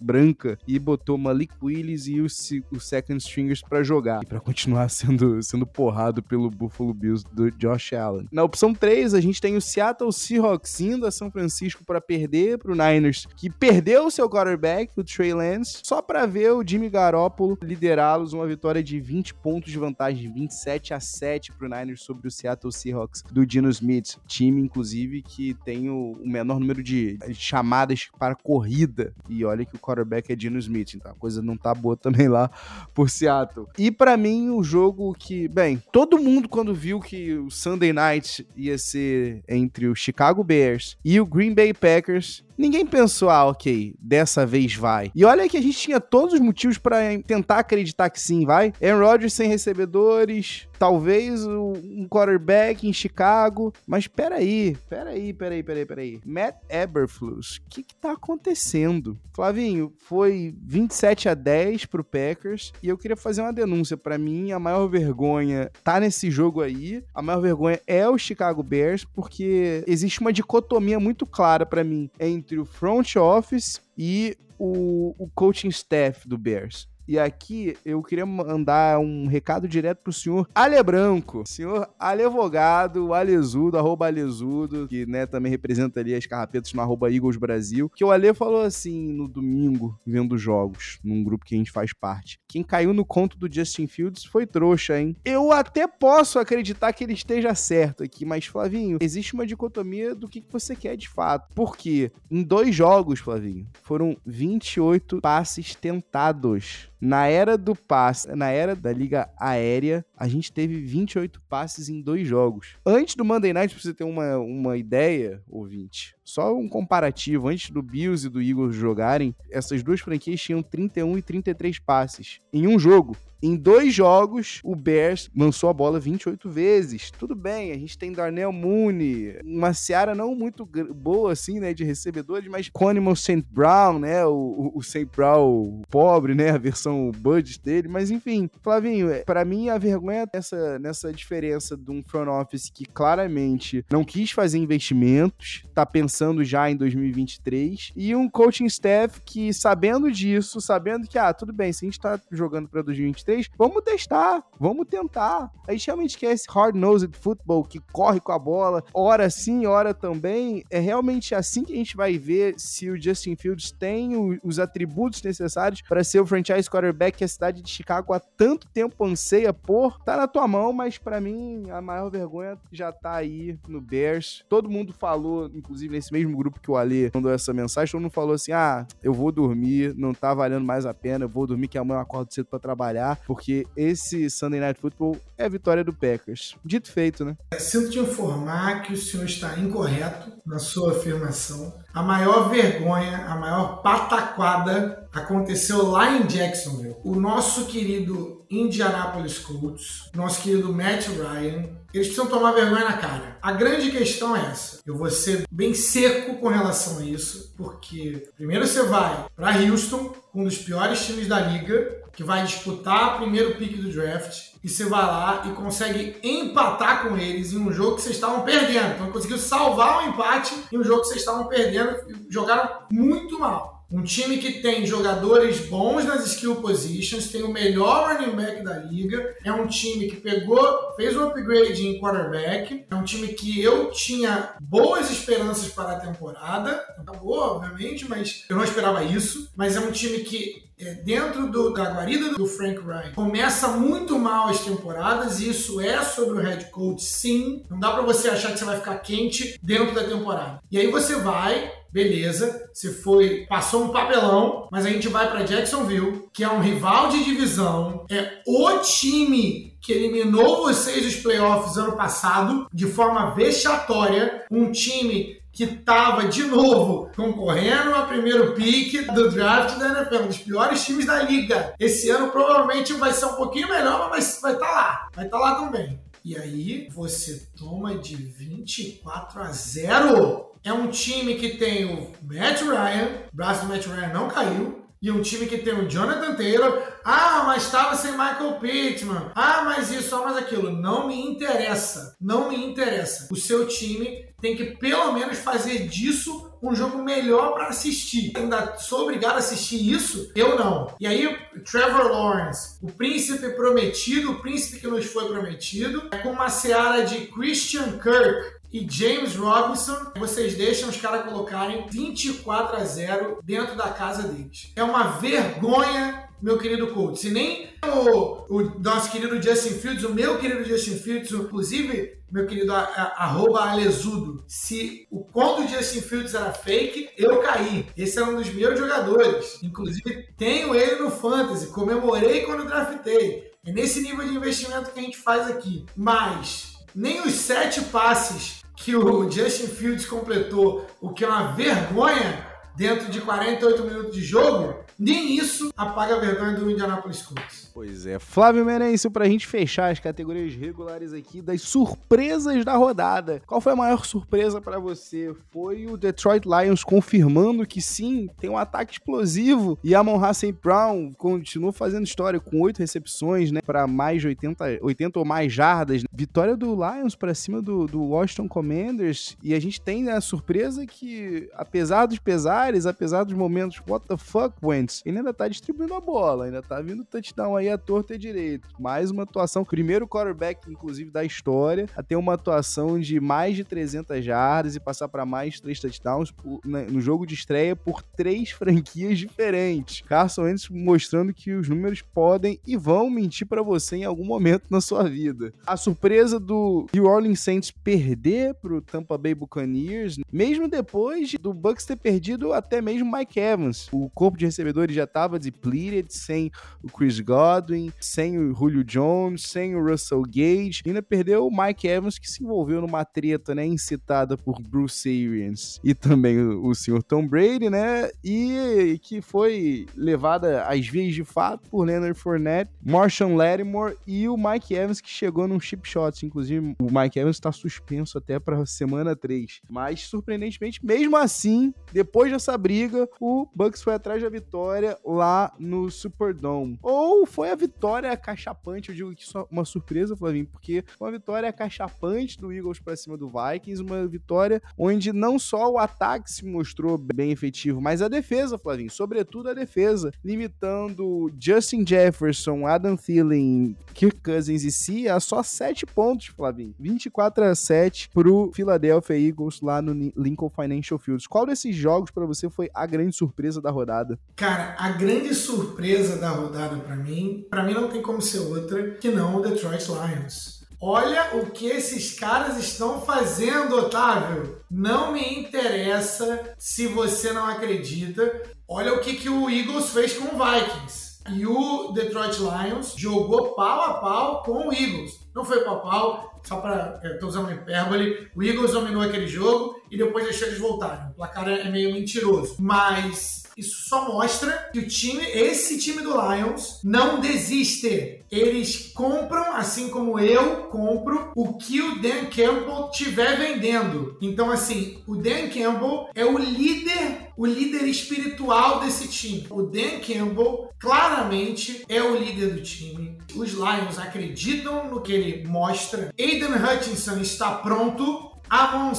[0.01, 4.89] branca e botou Malik Willis e os, os second stringers para jogar e para continuar
[4.89, 8.29] sendo, sendo porrado pelo Buffalo Bills do Josh Allen.
[8.31, 12.59] Na opção 3, a gente tem o Seattle Seahawks indo a São Francisco para perder
[12.59, 16.89] pro Niners, que perdeu o seu quarterback, o Trey Lance, só para ver o Jimmy
[16.89, 22.29] Garoppolo liderá-los uma vitória de 20 pontos de vantagem, 27 a 7 pro Niners sobre
[22.29, 28.09] o Seattle Seahawks do Dino Smith, time inclusive que tem o menor número de chamadas
[28.19, 29.15] para corrida.
[29.35, 32.29] E olha que o quarterback é Dino Smith, então a coisa não tá boa também
[32.29, 32.51] lá
[32.95, 33.67] por Seattle.
[33.79, 38.47] E para mim, o jogo que, bem, todo mundo quando viu que o Sunday Night
[38.57, 43.95] ia ser entre o Chicago Bears e o Green Bay Packers, Ninguém pensou, ah, ok,
[43.99, 45.11] dessa vez vai.
[45.15, 48.73] E olha que a gente tinha todos os motivos para tentar acreditar que sim, vai.
[48.83, 53.73] Aaron Rodgers sem recebedores, talvez um quarterback em Chicago.
[53.87, 56.21] Mas peraí, peraí, peraí, peraí, peraí.
[56.25, 59.19] Matt Eberflus, o que que tá acontecendo?
[59.33, 63.97] Flavinho, foi 27 a 10 pro Packers e eu queria fazer uma denúncia.
[63.97, 67.03] para mim, a maior vergonha tá nesse jogo aí.
[67.15, 72.11] A maior vergonha é o Chicago Bears, porque existe uma dicotomia muito clara para mim
[72.21, 76.89] entre o front office e o, o coaching staff do Bears.
[77.07, 83.77] E aqui eu queria mandar um recado direto pro senhor Ale Branco, senhor Alevogado, Alezudo,
[83.77, 88.11] arroba Alezudo, que né, também representa ali as carrapetas no arroba Eagles Brasil, que o
[88.11, 92.39] Ale falou assim no domingo, vendo jogos, num grupo que a gente faz parte.
[92.49, 95.17] Quem caiu no conto do Justin Fields foi trouxa, hein?
[95.25, 100.29] Eu até posso acreditar que ele esteja certo aqui, mas Flavinho, existe uma dicotomia do
[100.29, 101.53] que você quer de fato.
[101.55, 106.89] Porque em dois jogos, Flavinho, foram 28 passes tentados.
[107.05, 112.01] Na era do passe, na era da liga aérea, a gente teve 28 passes em
[112.01, 112.79] dois jogos.
[112.85, 117.71] Antes do Monday Night, pra você ter uma, uma ideia, ouvinte, só um comparativo, antes
[117.71, 122.67] do Bills e do Eagles jogarem, essas duas franquias tinham 31 e 33 passes em
[122.67, 123.17] um jogo.
[123.43, 127.11] Em dois jogos, o Bears lançou a bola 28 vezes.
[127.11, 131.85] Tudo bem, a gente tem Darnell Mooney, uma seara não muito boa, assim, né, de
[131.85, 133.45] recebedores, mas Coneman St.
[133.51, 135.05] Brown, né, o, o St.
[135.15, 140.23] Brown pobre, né, a versão budget dele, mas enfim, Flavinho, é, para mim a vergonha
[140.23, 145.85] é essa, nessa diferença de um front office que claramente não quis fazer investimentos, tá
[145.85, 146.14] pensando
[146.45, 151.73] já em 2023, e um coaching staff que, sabendo disso, sabendo que, ah, tudo bem,
[151.73, 155.51] se a gente tá jogando pra 2023, vamos testar, vamos tentar.
[155.67, 159.95] A gente realmente quer esse hard-nosed football que corre com a bola, hora sim, hora
[159.95, 160.65] também.
[160.71, 164.59] É realmente assim que a gente vai ver se o Justin Fields tem o, os
[164.59, 169.05] atributos necessários para ser o franchise quarterback que a cidade de Chicago há tanto tempo
[169.05, 169.99] anseia por.
[170.01, 174.45] Tá na tua mão, mas para mim a maior vergonha já tá aí no Bears.
[174.49, 178.13] Todo mundo falou, inclusive nesse mesmo grupo que o Ale mandou essa mensagem, todo mundo
[178.13, 181.69] falou assim: ah, eu vou dormir, não tá valendo mais a pena, eu vou dormir
[181.69, 185.85] que amanhã eu acordo cedo para trabalhar porque esse Sunday Night Football é a vitória
[185.85, 186.57] do Packers.
[186.65, 187.37] Dito feito, né?
[187.59, 191.75] Sinto te informar que o senhor está incorreto na sua afirmação.
[191.93, 196.97] A maior vergonha, a maior pataquada aconteceu lá em Jacksonville.
[197.05, 203.39] O nosso querido Indianapolis Colts, nosso querido Matt Ryan, eles precisam tomar vergonha na cara.
[203.41, 204.81] A grande questão é essa.
[204.85, 210.13] Eu vou ser bem seco com relação a isso, porque primeiro você vai para Houston,
[210.35, 214.69] um dos piores times da liga, que vai disputar o primeiro pick do draft, e
[214.69, 218.95] você vai lá e consegue empatar com eles em um jogo que vocês estavam perdendo.
[218.95, 222.69] Então conseguiu salvar o um empate em um jogo que vocês estavam perdendo e jogaram
[222.91, 223.74] muito mal.
[223.95, 228.77] Um time que tem jogadores bons nas skill positions, tem o melhor running back da
[228.77, 233.63] liga, é um time que pegou, fez um upgrade em quarterback, é um time que
[233.63, 239.77] eu tinha boas esperanças para a temporada, acabou, obviamente, mas eu não esperava isso, mas
[239.77, 244.49] é um time que é, dentro do, da guarida do Frank Ryan começa muito mal
[244.49, 247.63] as temporadas e isso é sobre o head coach, sim.
[247.71, 250.61] Não dá para você achar que você vai ficar quente dentro da temporada.
[250.71, 255.45] E aí você vai beleza, você foi, passou um papelão, mas a gente vai para
[255.45, 261.77] Jacksonville, que é um rival de divisão, é o time que eliminou vocês dos playoffs
[261.77, 269.07] ano passado de forma vexatória, um time que estava de novo concorrendo ao primeiro pick
[269.13, 271.75] do draft da NFL, um dos piores times da liga.
[271.79, 275.09] Esse ano provavelmente vai ser um pouquinho melhor, mas vai estar tá lá.
[275.15, 276.01] Vai estar tá lá também.
[276.25, 280.53] E aí você toma de 24 a 0.
[280.65, 284.85] É um time que tem o Matt Ryan, o braço do Matt Ryan não caiu,
[285.05, 286.83] e um time que tem o Jonathan Taylor.
[287.05, 289.33] Ah, mas estava sem Michael Pittman.
[289.35, 290.73] Ah, mas isso, ah, mas aquilo.
[290.73, 292.17] Não me interessa.
[292.19, 293.29] Não me interessa.
[293.31, 298.31] O seu time tem que pelo menos fazer disso um jogo melhor para assistir.
[298.37, 300.31] Ainda sou obrigado a assistir isso?
[300.37, 300.95] Eu não.
[301.01, 301.35] E aí,
[301.65, 307.07] Trevor Lawrence, o príncipe prometido, o príncipe que nos foi prometido, é com uma seara
[307.07, 313.77] de Christian Kirk, e James Robinson, vocês deixam os caras colocarem 24 a 0 dentro
[313.77, 314.73] da casa deles.
[314.75, 317.21] É uma vergonha, meu querido Colts.
[317.21, 322.49] Se nem o, o, nosso querido Justin Fields, o meu querido Justin Fields, inclusive, meu
[322.49, 327.87] querido a, a, arroba Alesudo, se o conto do Justin Fields era fake, eu caí.
[327.97, 329.61] Esse é um dos meus jogadores.
[329.63, 333.53] Inclusive, tenho ele no Fantasy, comemorei quando draftei.
[333.65, 335.87] É nesse nível de investimento que a gente faz aqui.
[335.95, 342.54] Mas nem os sete passes que o Justin Fields completou, o que é uma vergonha
[342.77, 347.71] dentro de 48 minutos de jogo, nem isso apaga a vergonha do Indianapolis Colts.
[347.75, 348.21] Pois é.
[348.21, 353.43] Flávio Merencio, pra gente fechar as categorias regulares aqui das surpresas da rodada.
[353.47, 355.35] Qual foi a maior surpresa para você?
[355.51, 361.13] Foi o Detroit Lions confirmando que sim, tem um ataque explosivo e Amon Hassan Brown
[361.15, 366.05] continua fazendo história com oito recepções, né, para mais de 80, 80 ou mais jardas.
[366.13, 370.21] Vitória do Lions para cima do, do Washington Commanders e a gente tem né, a
[370.21, 375.47] surpresa que, apesar dos pesares, apesar dos momentos what the fuck, Wentz, ele ainda tá
[375.47, 378.69] distribuindo a bola, ainda tá vindo touchdown aí a torta é direito.
[378.79, 383.65] Mais uma atuação, primeiro quarterback, inclusive, da história, a ter uma atuação de mais de
[383.65, 388.03] 300 jardas e passar para mais três touchdowns por, né, no jogo de estreia por
[388.03, 390.01] três franquias diferentes.
[390.07, 394.65] Carson Wentz mostrando que os números podem e vão mentir para você em algum momento
[394.71, 395.53] na sua vida.
[395.67, 401.85] A surpresa do New Orleans Saints perder pro Tampa Bay Buccaneers, mesmo depois do Bucks
[401.85, 403.89] ter perdido até mesmo Mike Evans.
[403.93, 406.51] O corpo de recebedores já estava depleted, sem
[406.83, 407.35] o Chris God,
[407.65, 412.31] Godwin, sem o Julio Jones, sem o Russell Gage, ainda perdeu o Mike Evans, que
[412.31, 417.27] se envolveu numa treta, né, incitada por Bruce Arians e também o, o senhor Tom
[417.27, 423.97] Brady, né, e que foi levada às vias de fato por Leonard Fournette, Marshall Lattimore
[424.07, 426.25] e o Mike Evans, que chegou num chip shot.
[426.25, 429.61] Inclusive, o Mike Evans está suspenso até para semana 3.
[429.69, 435.91] Mas, surpreendentemente, mesmo assim, depois dessa briga, o Bucks foi atrás da vitória lá no
[435.91, 436.79] Superdome.
[436.83, 441.51] Ou foi a vitória cachapante, eu digo que só uma surpresa, Flavinho, porque uma vitória
[441.53, 446.45] cachapante do Eagles para cima do Vikings, uma vitória onde não só o ataque se
[446.45, 453.75] mostrou bem efetivo, mas a defesa, Flavinho, sobretudo a defesa, limitando Justin Jefferson, Adam Thielen,
[453.95, 456.75] Kirk Cousins e si a só 7 pontos, Flavinho.
[456.79, 461.27] 24 a 7 pro Philadelphia Eagles lá no Lincoln Financial Fields.
[461.27, 464.19] Qual desses jogos para você foi a grande surpresa da rodada?
[464.37, 468.93] Cara, a grande surpresa da rodada para mim para mim não tem como ser outra
[468.93, 470.65] que não o Detroit Lions.
[470.81, 474.59] Olha o que esses caras estão fazendo, Otávio.
[474.71, 478.43] Não me interessa se você não acredita.
[478.69, 481.04] Olha o que, que o Eagles fez com o Vikings.
[481.31, 485.21] E o Detroit Lions jogou pau a pau com o Eagles.
[485.35, 487.01] Não foi pau a pau, só para.
[487.03, 488.29] Estou usando uma hipérbole.
[488.37, 491.11] O Eagles dominou aquele jogo e depois deixou eles voltarem.
[491.11, 492.57] O placar é meio mentiroso.
[492.59, 498.25] Mas isso só mostra que o time, esse time do Lions, não desiste.
[498.31, 504.17] Eles compram, assim como eu compro, o que o Dan Campbell tiver vendendo.
[504.21, 509.47] Então, assim, o Dan Campbell é o líder, o líder espiritual desse time.
[509.51, 513.19] O Dan Campbell claramente é o líder do time.
[513.35, 516.13] Os Lions acreditam no que ele mostra.
[516.19, 518.93] Aiden Hutchinson está pronto Amon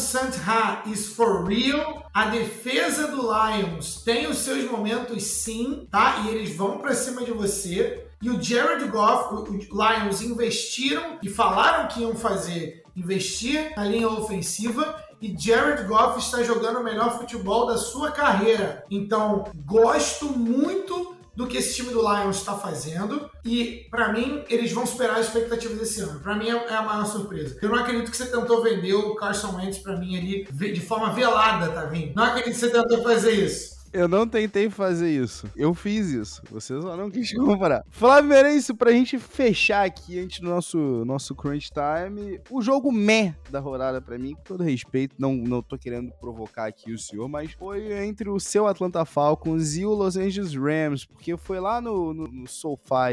[0.45, 2.09] Ha is for real.
[2.13, 6.25] A defesa do Lions tem os seus momentos sim, tá?
[6.25, 8.05] E eles vão para cima de você.
[8.21, 14.09] E o Jared Goff, o Lions investiram e falaram que iam fazer investir na linha
[14.09, 18.83] ofensiva e Jared Goff está jogando o melhor futebol da sua carreira.
[18.91, 23.29] Então, gosto muito do que esse time do Lions está fazendo.
[23.43, 26.19] E, para mim, eles vão superar as expectativas desse ano.
[26.19, 27.57] Para mim, é a maior surpresa.
[27.61, 31.13] Eu não acredito que você tentou vender o Carson Wentz para mim ali de forma
[31.13, 32.13] velada, tá vindo?
[32.15, 33.74] Não acredito que você tentou fazer isso.
[33.95, 35.49] Eu não tentei fazer isso.
[35.55, 36.41] Eu fiz isso.
[36.51, 37.81] Você só não quis comprar.
[37.89, 43.33] Flávio Merencio, pra gente fechar aqui antes do nosso, nosso crunch time, o jogo meh
[43.49, 47.29] da rodada pra mim, com todo respeito, não, não tô querendo provocar aqui o senhor,
[47.29, 51.79] mas foi entre o seu Atlanta Falcons e o Los Angeles Rams, porque foi lá
[51.79, 52.45] no, no, no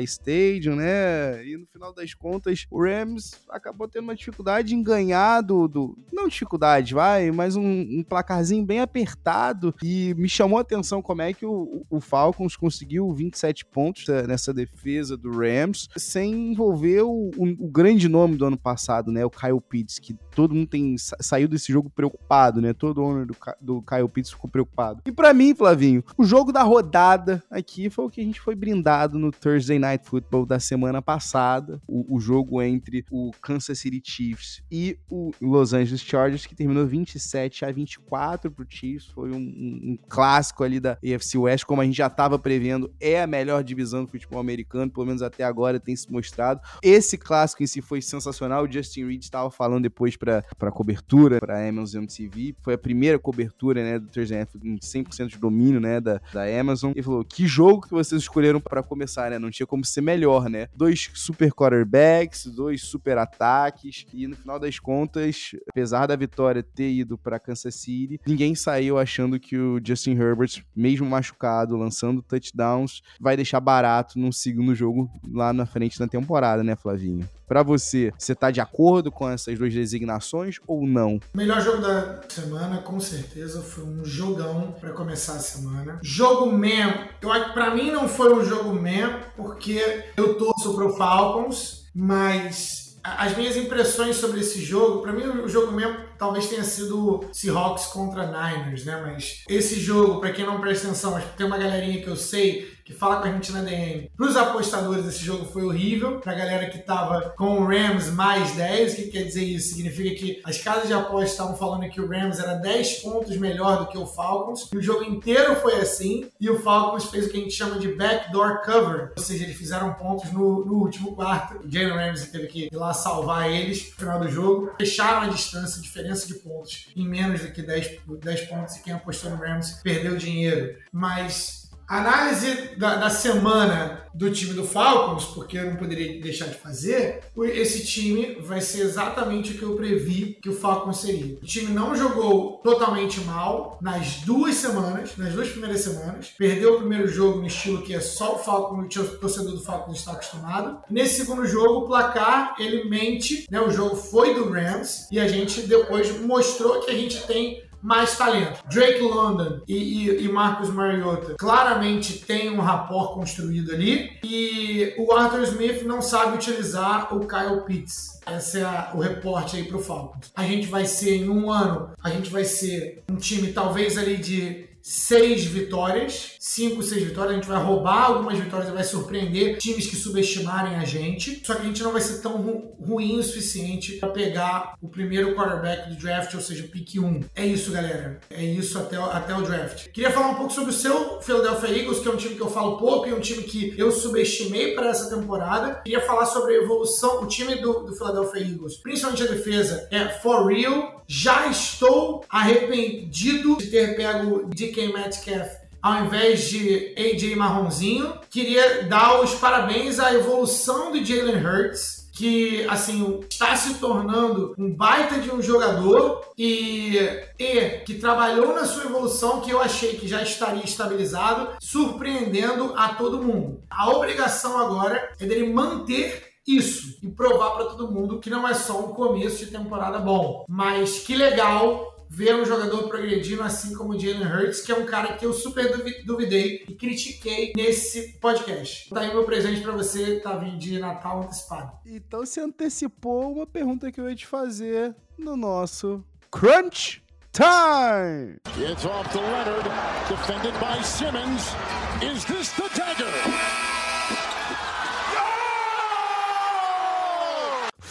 [0.02, 1.46] Stadium, né?
[1.46, 5.68] E no final das contas, o Rams acabou tendo uma dificuldade em ganhar do.
[5.68, 9.72] do não dificuldade, vai, mas um, um placarzinho bem apertado.
[9.80, 14.26] E me chamou a atenção como é que o, o Falcons conseguiu 27 pontos né,
[14.26, 19.24] nessa defesa do Rams, sem envolver o, o, o, grande nome do ano passado, né?
[19.24, 22.72] O Kyle Pitts, que todo mundo tem saiu desse jogo preocupado, né?
[22.72, 25.02] Todo owner do, do Kyle Pitts ficou preocupado.
[25.06, 28.54] E para mim, Flavinho, o jogo da rodada aqui foi o que a gente foi
[28.54, 31.80] brindado no Thursday Night Football da semana passada.
[31.86, 36.86] O, o jogo entre o Kansas City Chiefs e o Los Angeles Chargers, que terminou
[36.86, 39.06] 27 a 24 pro Chiefs.
[39.06, 42.92] Foi um, um, um clássico ali da AFC West, como a gente já estava prevendo,
[43.00, 46.60] é a melhor divisão do futebol americano, pelo menos até agora tem se mostrado.
[46.82, 48.64] Esse clássico em si foi sensacional.
[48.64, 50.42] O Justin Reed estava falando depois para
[50.72, 52.54] cobertura, para Amazon MTV.
[52.62, 56.44] Foi a primeira cobertura, né, do Thursday Night, em 100% de domínio, né, da, da
[56.60, 56.92] Amazon.
[56.94, 59.38] E falou: que jogo que vocês escolheram para começar, né?
[59.38, 60.68] Não tinha como ser melhor, né?
[60.74, 64.06] Dois super quarterbacks, dois super ataques.
[64.12, 68.98] E no final das contas, apesar da vitória ter ido para Kansas City, ninguém saiu
[68.98, 70.41] achando que o Justin Herbert,
[70.74, 76.62] mesmo machucado, lançando touchdowns, vai deixar barato num segundo jogo lá na frente da temporada,
[76.62, 77.28] né, Flavinho?
[77.46, 81.20] Para você, você tá de acordo com essas duas designações ou não?
[81.34, 85.98] Melhor jogo da semana, com certeza, foi um jogão para começar a semana.
[86.02, 91.84] Jogo mesmo, eu para mim não foi um jogo mesmo, porque eu torço pro Falcons,
[91.94, 97.24] mas as minhas impressões sobre esse jogo, para mim o jogo mesmo talvez tenha sido
[97.32, 99.02] Seahawks contra Niners, né?
[99.04, 102.72] Mas esse jogo, para quem não presta atenção, mas tem uma galerinha que eu sei
[102.84, 104.10] que fala com a gente na DM.
[104.16, 106.20] Para os apostadores, esse jogo foi horrível.
[106.20, 109.74] Para a galera que tava com o Rams mais 10, o que quer dizer isso?
[109.74, 113.80] Significa que as casas de apostas estavam falando que o Rams era 10 pontos melhor
[113.80, 114.68] do que o Falcons.
[114.72, 116.30] E o jogo inteiro foi assim.
[116.40, 119.12] E o Falcons fez o que a gente chama de backdoor cover.
[119.16, 121.58] Ou seja, eles fizeram pontos no, no último quarto.
[121.64, 124.72] O Jalen Ramsey teve que ir lá salvar eles no final do jogo.
[124.78, 128.76] Fecharam a distância, a diferença de pontos em menos do que 10, 10 pontos.
[128.76, 130.76] E quem apostou no Rams perdeu dinheiro.
[130.92, 131.61] Mas
[131.92, 137.20] Análise da, da, semana do time do Falcons, porque eu não poderia deixar de fazer,
[137.44, 141.34] esse time vai ser exatamente o que eu previ que o Falcons seria.
[141.34, 146.32] O time não jogou totalmente mal nas duas semanas, nas duas primeiras semanas.
[146.38, 149.98] Perdeu o primeiro jogo no estilo que é só o Falcons, o torcedor do Falcons
[149.98, 150.78] está acostumado.
[150.88, 153.60] Nesse segundo jogo, o placar, ele mente, né?
[153.60, 158.16] O jogo foi do Rams e a gente depois mostrou que a gente tem mais
[158.16, 158.62] talento.
[158.70, 164.18] Drake London e, e, e Mariota claramente têm um rapport construído ali.
[164.22, 168.20] E o Arthur Smith não sabe utilizar o Kyle Pitts.
[168.30, 170.30] Esse é o reporte aí pro Falcons.
[170.34, 174.16] A gente vai ser, em um ano, a gente vai ser um time talvez ali
[174.16, 177.32] de seis vitórias, cinco, seis vitórias.
[177.32, 181.40] A gente vai roubar algumas vitórias e vai surpreender times que subestimarem a gente.
[181.46, 184.88] Só que a gente não vai ser tão ru ruim o suficiente para pegar o
[184.88, 187.20] primeiro quarterback do draft, ou seja, pick 1.
[187.36, 188.20] É isso, galera.
[188.28, 189.88] É isso até, até o draft.
[189.92, 192.50] Queria falar um pouco sobre o seu Philadelphia Eagles, que é um time que eu
[192.50, 195.76] falo pouco e um time que eu subestimei para essa temporada.
[195.84, 200.08] Queria falar sobre a evolução, o time do, do Philadelphia Eagles, principalmente a defesa, é
[200.08, 208.14] for real já estou arrependido de ter pego DK Metcalf ao invés de AJ Marronzinho.
[208.30, 214.72] Queria dar os parabéns à evolução do Jalen Hurts, que assim está se tornando um
[214.72, 216.98] baita de um jogador e,
[217.38, 222.90] e que trabalhou na sua evolução que eu achei que já estaria estabilizado, surpreendendo a
[222.90, 223.60] todo mundo.
[223.68, 228.54] A obrigação agora é dele manter isso e provar para todo mundo que não é
[228.54, 233.94] só um começo de temporada bom, mas que legal ver um jogador progredindo assim como
[233.94, 235.72] o Jalen Hurts, que é um cara que eu super
[236.04, 238.90] duvidei e critiquei nesse podcast.
[238.90, 241.72] Tá aí meu presente para você, tá vindo de Natal antecipado.
[241.86, 248.36] Então você antecipou uma pergunta que eu ia te fazer no nosso Crunch Time!
[248.58, 249.64] It's off to Leonard,
[250.06, 251.54] defended by Simmons.
[252.02, 253.08] Is this the dagger?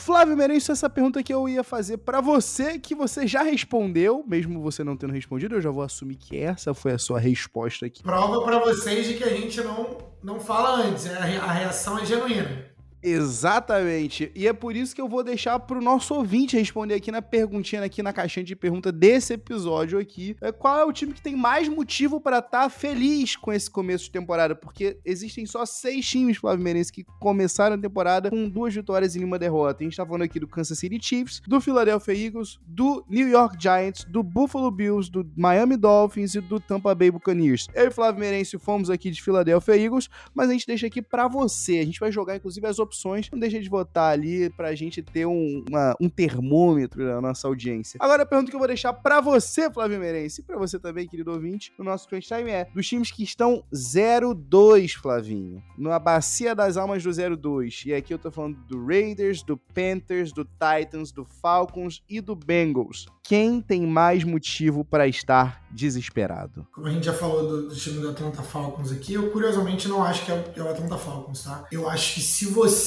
[0.01, 4.59] Flávio Merenço, essa pergunta que eu ia fazer para você, que você já respondeu, mesmo
[4.59, 8.01] você não tendo respondido, eu já vou assumir que essa foi a sua resposta aqui.
[8.01, 12.05] Prova para vocês de que a gente não, não fala antes, é, a reação é
[12.05, 12.70] genuína.
[13.03, 14.31] Exatamente.
[14.35, 17.83] E é por isso que eu vou deixar pro nosso ouvinte responder aqui na perguntinha,
[17.83, 20.35] aqui na caixinha de pergunta desse episódio aqui.
[20.39, 23.69] É, qual é o time que tem mais motivo para estar tá feliz com esse
[23.69, 24.55] começo de temporada?
[24.55, 29.23] Porque existem só seis times, Flávio Meirense, que começaram a temporada com duas vitórias e
[29.23, 29.81] uma derrota.
[29.81, 33.57] A gente tá falando aqui do Kansas City Chiefs, do Philadelphia Eagles, do New York
[33.59, 37.67] Giants, do Buffalo Bills, do Miami Dolphins e do Tampa Bay Buccaneers.
[37.73, 41.27] Eu e Flávio Meirense fomos aqui de Philadelphia Eagles, mas a gente deixa aqui para
[41.27, 41.79] você.
[41.79, 42.90] A gente vai jogar, inclusive, as opções.
[43.31, 47.97] Não deixa de votar ali pra gente ter um, uma, um termômetro na nossa audiência.
[48.01, 51.07] Agora a pergunta que eu vou deixar para você, Flávio Meirense, e pra você também,
[51.07, 55.63] querido ouvinte, no nosso Crunch Time é dos times que estão 0-2, Flavinho.
[55.77, 57.85] Na bacia das almas do 0-2.
[57.85, 62.35] E aqui eu tô falando do Raiders, do Panthers, do Titans, do Falcons e do
[62.35, 63.05] Bengals.
[63.23, 66.67] Quem tem mais motivo para estar desesperado?
[66.83, 70.25] A gente já falou do, do time do Atlanta Falcons aqui, eu curiosamente não acho
[70.25, 71.65] que é o, é o Atlanta Falcons, tá?
[71.71, 72.80] Eu acho que se você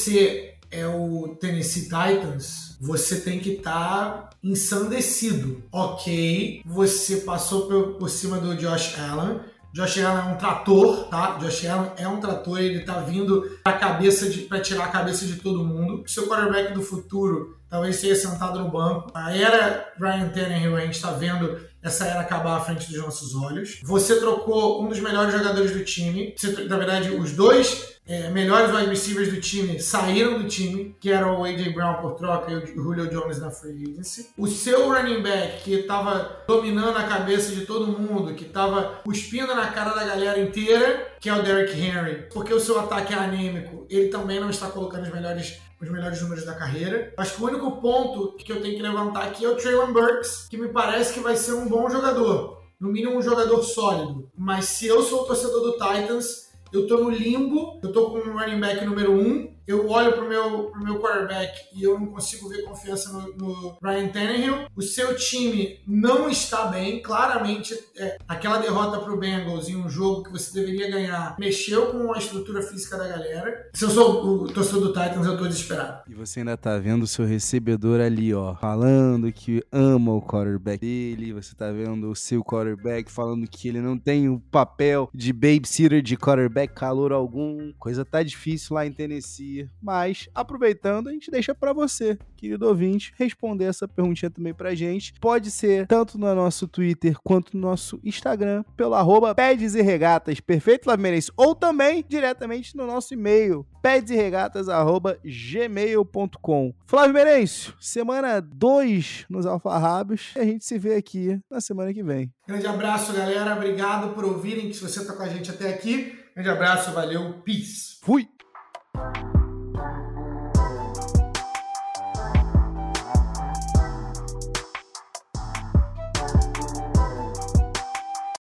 [0.71, 5.63] é o Tennessee Titans, você tem que estar tá ensandecido.
[5.71, 9.41] Ok, você passou por, por cima do Josh Allen,
[9.75, 11.37] Josh Allen é um trator, tá?
[11.39, 15.27] Josh Allen é um trator, ele tá vindo pra cabeça de para tirar a cabeça
[15.27, 16.05] de todo mundo.
[16.07, 19.11] Seu quarterback do futuro talvez seja sentado no banco.
[19.13, 23.35] A era Ryan Tannehill, a gente tá vendo essa era acabar à frente dos nossos
[23.35, 23.81] olhos.
[23.85, 26.35] Você trocou um dos melhores jogadores do time.
[26.35, 31.11] Você, na verdade, os dois é, melhores wide receivers do time saíram do time, que
[31.11, 31.71] era o A.J.
[31.75, 34.31] Brown por troca e o Julio Jones na free agency.
[34.37, 39.55] O seu running back, que estava dominando a cabeça de todo mundo, que estava cuspindo
[39.55, 43.17] na cara da galera inteira, que é o Derrick Henry, porque o seu ataque é
[43.17, 47.13] anêmico, ele também não está colocando os melhores os melhores números da carreira.
[47.17, 50.49] Acho que o único ponto que eu tenho que levantar aqui é o Traylon Burks,
[50.49, 52.63] que me parece que vai ser um bom jogador.
[52.81, 54.31] No mínimo um jogador sólido.
[54.37, 58.19] Mas se eu sou o torcedor do Titans, eu tô no limbo, eu tô com
[58.19, 61.99] o running back número 1, um, eu olho pro meu, pro meu quarterback e eu
[61.99, 64.67] não consigo ver confiança no, no Ryan Tannehill.
[64.77, 70.25] O seu time não está bem, claramente é, aquela derrota pro Bengals em um jogo
[70.25, 73.71] que você deveria ganhar mexeu com a estrutura física da galera.
[73.73, 76.03] Se eu sou o torcedor do Titans, eu tô desesperado.
[76.09, 80.81] E você ainda tá vendo o seu recebedor ali, ó, falando que ama o quarterback
[80.81, 85.33] dele, você tá vendo o seu quarterback falando que ele não tem o papel de
[85.33, 87.73] babysitter de quarterback calor algum.
[87.79, 93.13] Coisa tá difícil lá em Tennessee mas aproveitando, a gente deixa para você, querido ouvinte,
[93.17, 95.15] responder essa perguntinha também pra gente.
[95.21, 100.41] Pode ser tanto no nosso Twitter quanto no nosso Instagram, pelo arroba Pedes e Regatas,
[100.41, 101.31] perfeito, Laveirense?
[101.37, 106.75] Ou também diretamente no nosso e-mail, pedesregatas.gmail.com.
[106.87, 110.33] Flávio Merencio, semana 2 nos Alfarrabos.
[110.37, 112.33] E a gente se vê aqui na semana que vem.
[112.47, 113.55] Grande abraço, galera.
[113.55, 114.73] Obrigado por ouvirem.
[114.73, 117.99] Se você tá com a gente até aqui, grande abraço, valeu, peace.
[118.03, 118.27] Fui!